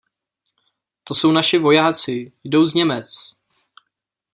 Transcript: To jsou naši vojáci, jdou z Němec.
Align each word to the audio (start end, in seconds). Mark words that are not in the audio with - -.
To 1.03 1.13
jsou 1.13 1.31
naši 1.31 1.57
vojáci, 1.57 2.31
jdou 2.45 2.65
z 2.65 2.73
Němec. 2.73 3.35